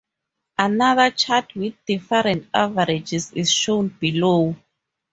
[0.57, 4.55] Another chart with different averages is shown below.